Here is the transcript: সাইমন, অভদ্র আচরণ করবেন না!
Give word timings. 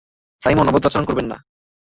সাইমন, 0.41 0.69
অভদ্র 0.69 0.89
আচরণ 0.89 1.05
করবেন 1.07 1.27
না! 1.27 1.37